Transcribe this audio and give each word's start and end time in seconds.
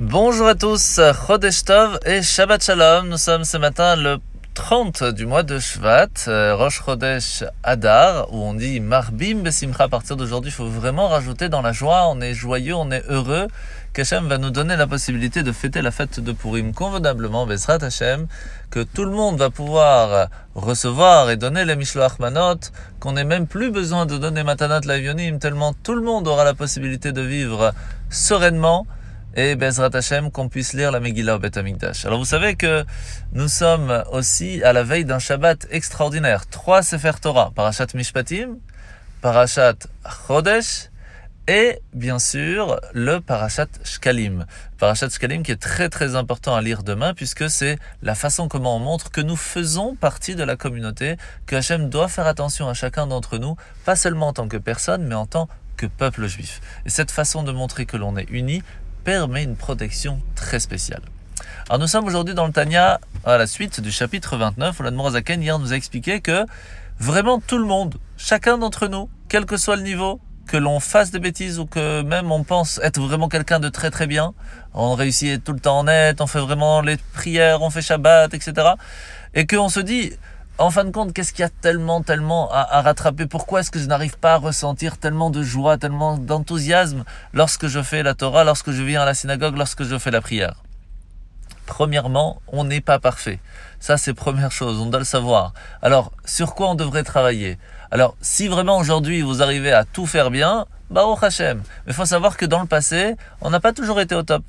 Bonjour 0.00 0.46
à 0.46 0.54
tous, 0.54 1.00
Chodesh 1.26 1.64
Tov 1.64 1.98
et 2.06 2.22
Shabbat 2.22 2.62
Shalom. 2.62 3.08
Nous 3.08 3.16
sommes 3.16 3.42
ce 3.42 3.56
matin 3.56 3.96
le 3.96 4.18
30 4.54 5.02
du 5.02 5.26
mois 5.26 5.42
de 5.42 5.58
Shvat, 5.58 6.06
euh, 6.28 6.54
Rosh 6.54 6.84
Chodesh 6.84 7.42
Adar, 7.64 8.32
où 8.32 8.36
on 8.36 8.54
dit 8.54 8.78
Marbim 8.78 9.42
Besimcha. 9.42 9.82
À 9.82 9.88
partir 9.88 10.16
d'aujourd'hui, 10.16 10.52
il 10.52 10.54
faut 10.54 10.68
vraiment 10.68 11.08
rajouter 11.08 11.48
dans 11.48 11.62
la 11.62 11.72
joie. 11.72 12.06
On 12.10 12.20
est 12.20 12.32
joyeux, 12.32 12.76
on 12.76 12.92
est 12.92 13.02
heureux. 13.08 13.48
Qu'Hachem 13.92 14.28
va 14.28 14.38
nous 14.38 14.50
donner 14.50 14.76
la 14.76 14.86
possibilité 14.86 15.42
de 15.42 15.50
fêter 15.50 15.82
la 15.82 15.90
fête 15.90 16.20
de 16.20 16.30
Purim 16.30 16.72
convenablement, 16.72 17.44
Besrat 17.44 17.82
Hashem, 17.82 18.28
que 18.70 18.84
tout 18.84 19.04
le 19.04 19.10
monde 19.10 19.36
va 19.36 19.50
pouvoir 19.50 20.28
recevoir 20.54 21.28
et 21.30 21.36
donner 21.36 21.64
les 21.64 21.74
Mishloach 21.74 22.20
Manot, 22.20 22.60
qu'on 23.00 23.14
n'ait 23.14 23.24
même 23.24 23.48
plus 23.48 23.72
besoin 23.72 24.06
de 24.06 24.16
donner 24.16 24.44
Matanat 24.44 24.82
Lavionim, 24.84 25.40
tellement 25.40 25.74
tout 25.82 25.96
le 25.96 26.02
monde 26.02 26.28
aura 26.28 26.44
la 26.44 26.54
possibilité 26.54 27.10
de 27.10 27.22
vivre 27.22 27.72
sereinement 28.10 28.86
et 29.34 29.56
Bezrat 29.56 29.90
Hashem 29.92 30.30
qu'on 30.30 30.48
puisse 30.48 30.72
lire 30.72 30.90
la 30.90 31.00
Megillah 31.00 31.36
au 31.36 31.38
Beth 31.38 31.56
Amikdash. 31.56 32.04
Alors 32.04 32.18
vous 32.18 32.24
savez 32.24 32.56
que 32.56 32.84
nous 33.32 33.48
sommes 33.48 34.04
aussi 34.12 34.62
à 34.62 34.72
la 34.72 34.82
veille 34.82 35.04
d'un 35.04 35.18
Shabbat 35.18 35.66
extraordinaire. 35.70 36.46
Trois 36.46 36.82
Sefer 36.82 37.12
Torah, 37.20 37.52
Parashat 37.54 37.88
Mishpatim, 37.94 38.56
Parashat 39.20 39.74
Chodesh 40.26 40.90
et 41.46 41.80
bien 41.94 42.18
sûr 42.18 42.78
le 42.92 43.20
Parashat 43.20 43.68
Shkalim. 43.82 44.44
Parashat 44.78 45.08
Shkalim 45.08 45.42
qui 45.42 45.52
est 45.52 45.56
très 45.56 45.88
très 45.88 46.14
important 46.14 46.54
à 46.54 46.60
lire 46.60 46.82
demain 46.82 47.14
puisque 47.14 47.48
c'est 47.48 47.78
la 48.02 48.14
façon 48.14 48.48
comment 48.48 48.76
on 48.76 48.80
montre 48.80 49.10
que 49.10 49.20
nous 49.20 49.36
faisons 49.36 49.94
partie 49.94 50.34
de 50.34 50.42
la 50.42 50.56
communauté, 50.56 51.16
que 51.46 51.56
Hashem 51.56 51.88
doit 51.88 52.08
faire 52.08 52.26
attention 52.26 52.68
à 52.68 52.74
chacun 52.74 53.06
d'entre 53.06 53.38
nous, 53.38 53.56
pas 53.84 53.96
seulement 53.96 54.28
en 54.28 54.32
tant 54.32 54.48
que 54.48 54.56
personne 54.56 55.06
mais 55.06 55.14
en 55.14 55.26
tant 55.26 55.48
que 55.76 55.86
peuple 55.86 56.26
juif. 56.26 56.60
Et 56.84 56.90
cette 56.90 57.10
façon 57.10 57.42
de 57.42 57.52
montrer 57.52 57.86
que 57.86 57.96
l'on 57.96 58.16
est 58.16 58.28
unis 58.30 58.62
permet 59.08 59.42
une 59.42 59.56
protection 59.56 60.20
très 60.34 60.60
spéciale. 60.60 61.00
Alors 61.70 61.80
nous 61.80 61.86
sommes 61.86 62.04
aujourd'hui 62.04 62.34
dans 62.34 62.46
le 62.46 62.52
Tanya 62.52 63.00
à 63.24 63.38
la 63.38 63.46
suite 63.46 63.80
du 63.80 63.90
chapitre 63.90 64.36
29 64.36 64.78
où 64.78 64.82
l'Admorazaken 64.82 65.42
hier 65.42 65.58
nous 65.58 65.72
a 65.72 65.76
expliqué 65.76 66.20
que 66.20 66.44
vraiment 67.00 67.40
tout 67.40 67.56
le 67.56 67.64
monde, 67.64 67.94
chacun 68.18 68.58
d'entre 68.58 68.86
nous, 68.86 69.08
quel 69.30 69.46
que 69.46 69.56
soit 69.56 69.76
le 69.76 69.82
niveau, 69.82 70.20
que 70.46 70.58
l'on 70.58 70.78
fasse 70.78 71.10
des 71.10 71.20
bêtises 71.20 71.58
ou 71.58 71.64
que 71.64 72.02
même 72.02 72.30
on 72.30 72.44
pense 72.44 72.80
être 72.82 73.00
vraiment 73.00 73.30
quelqu'un 73.30 73.60
de 73.60 73.70
très 73.70 73.90
très 73.90 74.06
bien, 74.06 74.34
on 74.74 74.94
réussit 74.94 75.42
tout 75.42 75.54
le 75.54 75.60
temps 75.60 75.86
être, 75.86 76.20
on 76.20 76.26
fait 76.26 76.40
vraiment 76.40 76.82
les 76.82 76.98
prières, 77.14 77.62
on 77.62 77.70
fait 77.70 77.80
Shabbat, 77.80 78.34
etc. 78.34 78.72
Et 79.32 79.46
qu'on 79.46 79.70
se 79.70 79.80
dit, 79.80 80.12
en 80.58 80.70
fin 80.70 80.84
de 80.84 80.90
compte, 80.90 81.12
qu'est-ce 81.12 81.32
qu'il 81.32 81.42
y 81.42 81.46
a 81.46 81.48
tellement, 81.48 82.02
tellement 82.02 82.50
à, 82.52 82.82
rattraper? 82.82 83.26
Pourquoi 83.26 83.60
est-ce 83.60 83.70
que 83.70 83.78
je 83.78 83.86
n'arrive 83.86 84.18
pas 84.18 84.34
à 84.34 84.36
ressentir 84.36 84.98
tellement 84.98 85.30
de 85.30 85.42
joie, 85.42 85.78
tellement 85.78 86.18
d'enthousiasme 86.18 87.04
lorsque 87.32 87.68
je 87.68 87.82
fais 87.82 88.02
la 88.02 88.14
Torah, 88.14 88.44
lorsque 88.44 88.72
je 88.72 88.82
viens 88.82 89.02
à 89.02 89.04
la 89.04 89.14
synagogue, 89.14 89.56
lorsque 89.56 89.84
je 89.84 89.96
fais 89.98 90.10
la 90.10 90.20
prière? 90.20 90.62
Premièrement, 91.66 92.40
on 92.48 92.64
n'est 92.64 92.80
pas 92.80 92.98
parfait. 92.98 93.40
Ça, 93.78 93.96
c'est 93.96 94.14
première 94.14 94.50
chose, 94.50 94.80
on 94.80 94.86
doit 94.86 94.98
le 94.98 95.04
savoir. 95.04 95.52
Alors, 95.82 96.12
sur 96.24 96.54
quoi 96.54 96.70
on 96.70 96.74
devrait 96.74 97.04
travailler? 97.04 97.58
Alors, 97.90 98.16
si 98.20 98.48
vraiment 98.48 98.78
aujourd'hui 98.78 99.22
vous 99.22 99.42
arrivez 99.42 99.72
à 99.72 99.84
tout 99.84 100.06
faire 100.06 100.30
bien, 100.30 100.66
Baruch 100.90 101.22
Hashem. 101.22 101.58
Mais 101.58 101.92
il 101.92 101.94
faut 101.94 102.06
savoir 102.06 102.36
que 102.36 102.46
dans 102.46 102.60
le 102.60 102.66
passé, 102.66 103.16
on 103.40 103.50
n'a 103.50 103.60
pas 103.60 103.72
toujours 103.72 104.00
été 104.00 104.14
au 104.14 104.22
top. 104.22 104.42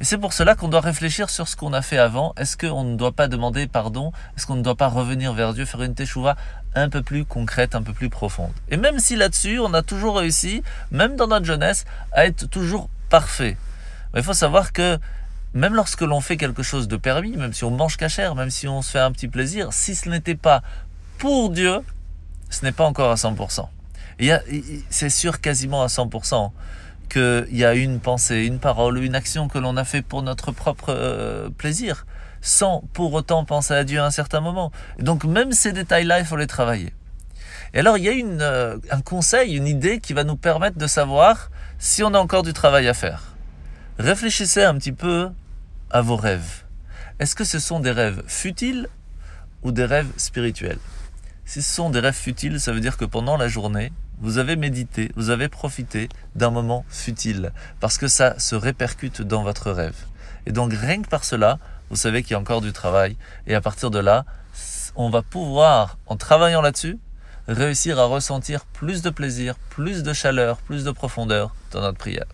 Et 0.00 0.04
c'est 0.04 0.18
pour 0.18 0.32
cela 0.32 0.54
qu'on 0.54 0.68
doit 0.68 0.80
réfléchir 0.80 1.30
sur 1.30 1.48
ce 1.48 1.56
qu'on 1.56 1.72
a 1.72 1.82
fait 1.82 1.98
avant. 1.98 2.32
Est-ce 2.36 2.56
qu'on 2.56 2.84
ne 2.84 2.96
doit 2.96 3.12
pas 3.12 3.28
demander 3.28 3.66
pardon? 3.66 4.12
Est-ce 4.36 4.46
qu'on 4.46 4.56
ne 4.56 4.62
doit 4.62 4.76
pas 4.76 4.88
revenir 4.88 5.32
vers 5.32 5.52
Dieu, 5.52 5.64
faire 5.64 5.82
une 5.82 5.94
teshuva 5.94 6.36
un 6.74 6.88
peu 6.88 7.02
plus 7.02 7.24
concrète, 7.24 7.74
un 7.74 7.82
peu 7.82 7.92
plus 7.92 8.10
profonde? 8.10 8.52
Et 8.68 8.76
même 8.76 8.98
si 8.98 9.16
là-dessus, 9.16 9.58
on 9.58 9.74
a 9.74 9.82
toujours 9.82 10.18
réussi, 10.18 10.62
même 10.90 11.16
dans 11.16 11.26
notre 11.26 11.46
jeunesse, 11.46 11.84
à 12.12 12.26
être 12.26 12.48
toujours 12.48 12.88
parfait. 13.08 13.56
Mais 14.14 14.20
il 14.20 14.24
faut 14.24 14.32
savoir 14.32 14.72
que 14.72 14.98
même 15.52 15.74
lorsque 15.74 16.02
l'on 16.02 16.20
fait 16.20 16.36
quelque 16.36 16.62
chose 16.62 16.88
de 16.88 16.96
permis, 16.96 17.36
même 17.36 17.52
si 17.52 17.64
on 17.64 17.70
mange 17.70 17.96
cachère, 17.96 18.34
même 18.34 18.50
si 18.50 18.68
on 18.68 18.82
se 18.82 18.90
fait 18.92 19.00
un 19.00 19.12
petit 19.12 19.28
plaisir, 19.28 19.72
si 19.72 19.94
ce 19.94 20.08
n'était 20.08 20.36
pas 20.36 20.62
pour 21.18 21.50
Dieu, 21.50 21.80
ce 22.50 22.64
n'est 22.64 22.72
pas 22.72 22.84
encore 22.84 23.10
à 23.10 23.16
100%. 23.16 23.66
C'est 24.90 25.10
sûr 25.10 25.40
quasiment 25.40 25.82
à 25.82 25.86
100% 25.86 26.52
qu'il 27.10 27.56
y 27.56 27.64
a 27.64 27.74
une 27.74 28.00
pensée, 28.00 28.46
une 28.46 28.58
parole, 28.58 29.02
une 29.02 29.14
action 29.14 29.48
que 29.48 29.58
l'on 29.58 29.76
a 29.76 29.84
fait 29.84 30.00
pour 30.00 30.22
notre 30.22 30.52
propre 30.52 30.86
euh, 30.88 31.50
plaisir, 31.50 32.06
sans 32.40 32.82
pour 32.94 33.12
autant 33.12 33.44
penser 33.44 33.74
à 33.74 33.84
Dieu 33.84 34.00
à 34.00 34.06
un 34.06 34.10
certain 34.10 34.40
moment. 34.40 34.72
donc 34.98 35.24
même 35.24 35.52
ces 35.52 35.72
détails-là, 35.72 36.20
il 36.20 36.24
faut 36.24 36.36
les 36.36 36.46
travailler. 36.46 36.94
Et 37.74 37.80
alors 37.80 37.98
il 37.98 38.04
y 38.04 38.08
a 38.08 38.12
une, 38.12 38.40
euh, 38.40 38.78
un 38.90 39.02
conseil, 39.02 39.54
une 39.54 39.66
idée 39.66 40.00
qui 40.00 40.14
va 40.14 40.24
nous 40.24 40.36
permettre 40.36 40.78
de 40.78 40.86
savoir 40.86 41.50
si 41.78 42.02
on 42.02 42.14
a 42.14 42.18
encore 42.18 42.42
du 42.42 42.52
travail 42.52 42.88
à 42.88 42.94
faire. 42.94 43.34
Réfléchissez 43.98 44.62
un 44.62 44.74
petit 44.76 44.92
peu 44.92 45.30
à 45.90 46.00
vos 46.00 46.16
rêves. 46.16 46.64
Est-ce 47.18 47.34
que 47.34 47.44
ce 47.44 47.58
sont 47.58 47.80
des 47.80 47.90
rêves 47.90 48.22
futiles 48.26 48.88
ou 49.62 49.72
des 49.72 49.84
rêves 49.84 50.10
spirituels? 50.16 50.78
Si 51.44 51.62
ce 51.62 51.74
sont 51.74 51.90
des 51.90 52.00
rêves 52.00 52.14
futiles, 52.14 52.60
ça 52.60 52.72
veut 52.72 52.80
dire 52.80 52.96
que 52.96 53.04
pendant 53.04 53.36
la 53.36 53.48
journée, 53.48 53.92
vous 54.20 54.38
avez 54.38 54.56
médité, 54.56 55.10
vous 55.16 55.30
avez 55.30 55.48
profité 55.48 56.08
d'un 56.34 56.50
moment 56.50 56.84
futile, 56.88 57.52
parce 57.80 57.98
que 57.98 58.08
ça 58.08 58.38
se 58.38 58.54
répercute 58.54 59.22
dans 59.22 59.42
votre 59.42 59.70
rêve. 59.70 59.96
Et 60.46 60.52
donc 60.52 60.72
rien 60.72 61.02
que 61.02 61.08
par 61.08 61.24
cela, 61.24 61.58
vous 61.90 61.96
savez 61.96 62.22
qu'il 62.22 62.32
y 62.32 62.34
a 62.34 62.40
encore 62.40 62.60
du 62.60 62.72
travail, 62.72 63.16
et 63.46 63.54
à 63.54 63.60
partir 63.60 63.90
de 63.90 63.98
là, 63.98 64.24
on 64.96 65.10
va 65.10 65.22
pouvoir, 65.22 65.98
en 66.06 66.16
travaillant 66.16 66.60
là-dessus, 66.60 66.98
réussir 67.48 67.98
à 67.98 68.04
ressentir 68.04 68.64
plus 68.66 69.02
de 69.02 69.10
plaisir, 69.10 69.56
plus 69.70 70.02
de 70.02 70.12
chaleur, 70.12 70.58
plus 70.58 70.84
de 70.84 70.90
profondeur 70.90 71.54
dans 71.72 71.80
notre 71.80 71.98
prière. 71.98 72.26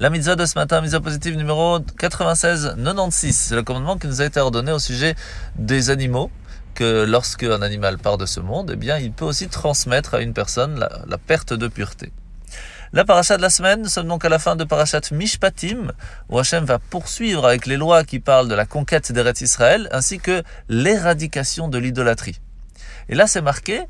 La 0.00 0.10
mitzvah 0.10 0.36
de 0.36 0.46
ce 0.46 0.58
matin, 0.58 0.80
mitzvah 0.80 1.00
positive 1.00 1.36
numéro 1.36 1.80
96-96, 1.80 3.32
c'est 3.32 3.54
le 3.54 3.62
commandement 3.62 3.96
qui 3.96 4.06
nous 4.06 4.20
a 4.20 4.24
été 4.24 4.40
ordonné 4.40 4.72
au 4.72 4.78
sujet 4.78 5.14
des 5.56 5.90
animaux 5.90 6.30
que 6.78 7.04
lorsque 7.04 7.42
un 7.42 7.60
animal 7.60 7.98
part 7.98 8.18
de 8.18 8.24
ce 8.24 8.38
monde, 8.38 8.70
eh 8.72 8.76
bien, 8.76 8.98
il 8.98 9.10
peut 9.10 9.24
aussi 9.24 9.48
transmettre 9.48 10.14
à 10.14 10.20
une 10.20 10.32
personne 10.32 10.78
la, 10.78 11.18
perte 11.18 11.52
de 11.52 11.66
pureté. 11.66 12.12
La 12.92 13.04
paracha 13.04 13.36
de 13.36 13.42
la 13.42 13.50
semaine, 13.50 13.82
nous 13.82 13.88
sommes 13.88 14.06
donc 14.06 14.24
à 14.24 14.28
la 14.28 14.38
fin 14.38 14.54
de 14.54 14.62
parachat 14.62 15.00
Mishpatim, 15.10 15.90
où 16.28 16.38
Hachem 16.38 16.64
va 16.64 16.78
poursuivre 16.78 17.44
avec 17.44 17.66
les 17.66 17.76
lois 17.76 18.04
qui 18.04 18.20
parlent 18.20 18.46
de 18.46 18.54
la 18.54 18.64
conquête 18.64 19.10
d'Eretz 19.10 19.40
Israël, 19.40 19.88
ainsi 19.90 20.20
que 20.20 20.44
l'éradication 20.68 21.66
de 21.66 21.78
l'idolâtrie. 21.78 22.40
Et 23.08 23.16
là, 23.16 23.26
c'est 23.26 23.42
marqué, 23.42 23.82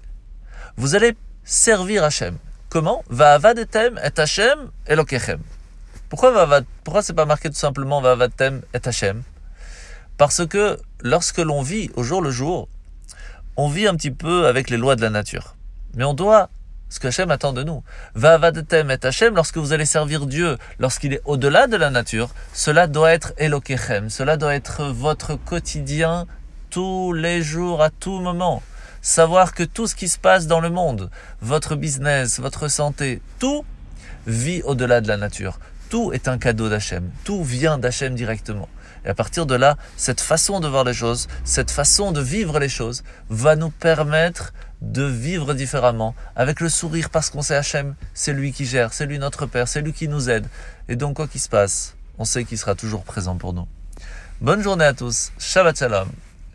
vous 0.79 0.95
allez 0.95 1.15
servir 1.45 2.05
Hachem. 2.05 2.39
Comment? 2.71 3.05
Va 3.11 3.35
avadetem 3.35 4.01
et 4.03 4.19
Hachem 4.19 4.71
elokechem. 4.87 5.41
Pourquoi, 6.09 6.63
pourquoi 6.85 7.03
c'est 7.03 7.13
pas 7.13 7.27
marqué 7.27 7.51
tout 7.51 7.57
simplement 7.57 8.01
va 8.01 8.13
avadetem 8.13 8.63
et 8.73 8.81
Hachem? 8.83 9.25
Parce 10.17 10.47
que 10.47 10.79
lorsque 11.03 11.39
l'on 11.39 11.61
vit 11.61 11.91
au 11.95 12.03
jour 12.03 12.23
le 12.23 12.31
jour, 12.31 12.67
on 13.59 13.69
vit 13.69 13.89
un 13.89 13.97
petit 13.97 14.13
peu 14.13 14.47
avec 14.47 14.71
les 14.71 14.77
lois 14.77 14.95
de 14.95 15.03
la 15.03 15.11
nature. 15.11 15.57
Mais 15.97 16.05
on 16.05 16.15
doit 16.15 16.49
ce 16.89 17.01
que 17.01 17.09
Hachem 17.09 17.33
attend 17.33 17.53
de 17.53 17.65
nous. 17.65 17.83
Va 18.15 18.39
vadetem 18.39 18.89
et 18.93 19.05
Hachem, 19.05 19.35
lorsque 19.35 19.59
vous 19.59 19.73
allez 19.73 19.85
servir 19.85 20.27
Dieu, 20.27 20.57
lorsqu'il 20.79 21.13
est 21.13 21.21
au-delà 21.25 21.67
de 21.67 21.77
la 21.77 21.91
nature, 21.91 22.31
cela 22.53 22.87
doit 22.87 23.11
être 23.11 23.33
Elokechem, 23.37 24.11
cela 24.11 24.37
doit 24.37 24.55
être 24.55 24.85
votre 24.85 25.35
quotidien 25.35 26.27
tous 26.71 27.13
les 27.13 27.43
jours, 27.43 27.83
à 27.83 27.91
tout 27.91 28.21
moment. 28.21 28.63
Savoir 29.03 29.53
que 29.53 29.65
tout 29.65 29.89
ce 29.89 29.97
qui 29.97 30.09
se 30.09 30.21
passe 30.21 30.47
dans 30.47 30.61
le 30.61 30.71
monde, 30.71 31.11
votre 31.41 31.75
business, 31.75 32.39
votre 32.39 32.69
santé, 32.69 33.21
tout 33.41 33.65
vit 34.29 34.63
au-delà 34.63 35.01
de 35.01 35.09
la 35.09 35.17
nature. 35.17 35.59
Tout 35.91 36.13
est 36.13 36.29
un 36.29 36.39
cadeau 36.39 36.69
d'Hachem. 36.69 37.11
Tout 37.25 37.43
vient 37.43 37.79
d'Hachem 37.79 38.15
directement. 38.15 38.69
Et 39.05 39.09
à 39.09 39.15
partir 39.15 39.47
de 39.47 39.55
là, 39.55 39.77
cette 39.97 40.21
façon 40.21 40.61
de 40.61 40.69
voir 40.69 40.85
les 40.85 40.93
choses, 40.93 41.29
cette 41.45 41.71
façon 41.71 42.13
de 42.13 42.21
vivre 42.21 42.59
les 42.59 42.69
choses, 42.69 43.05
va 43.31 43.57
nous 43.57 43.71
permettre 43.71 44.53
de 44.83 45.05
vivre 45.05 45.55
différemment, 45.55 46.15
avec 46.37 46.61
le 46.61 46.69
sourire 46.69 47.11
parce 47.11 47.31
qu'on 47.31 47.43
sait 47.43 47.57
Hachem, 47.57 47.95
c'est 48.15 48.33
lui 48.33 48.53
qui 48.53 48.65
gère, 48.65 48.93
c'est 48.93 49.07
lui 49.07 49.19
notre 49.19 49.47
Père, 49.47 49.67
c'est 49.67 49.81
lui 49.81 49.93
qui 49.93 50.09
nous 50.09 50.29
aide. 50.29 50.47
Et 50.89 50.97
donc 50.97 51.17
quoi 51.17 51.27
qu'il 51.27 51.41
se 51.41 51.49
passe, 51.49 51.97
on 52.19 52.25
sait 52.25 52.45
qu'il 52.45 52.59
sera 52.59 52.75
toujours 52.75 53.03
présent 53.03 53.37
pour 53.37 53.55
nous. 53.55 53.67
Bonne 54.41 54.63
journée 54.63 54.85
à 54.85 54.93
tous, 54.93 55.33
Shabbat 55.39 55.79
Shalom, 55.79 56.09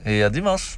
et 0.06 0.24
à 0.24 0.30
dimanche 0.30 0.78